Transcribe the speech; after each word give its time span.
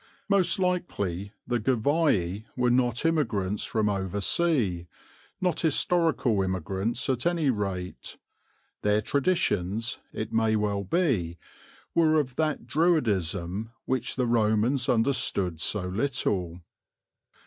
Most 0.27 0.57
likely 0.57 1.31
the 1.45 1.59
Gervii 1.59 2.45
were 2.55 2.71
not 2.71 3.05
immigrants 3.05 3.65
from 3.65 3.87
oversea, 3.87 4.87
not 5.39 5.59
historical 5.59 6.41
immigrants 6.41 7.07
at 7.07 7.27
any 7.27 7.51
rate. 7.51 8.17
Their 8.81 9.01
traditions, 9.03 9.99
it 10.11 10.33
may 10.33 10.55
well 10.55 10.83
be, 10.83 11.37
were 11.93 12.19
of 12.19 12.35
that 12.37 12.65
Druidism 12.65 13.73
which 13.85 14.15
the 14.15 14.25
Romans 14.25 14.89
understood 14.89 15.59
so 15.61 15.81
little. 15.85 16.61